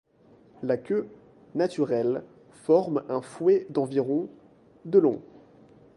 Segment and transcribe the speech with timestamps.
[0.63, 1.05] La queue,
[1.53, 4.29] naturelle, forme un fouet d’environ
[4.85, 5.21] de long.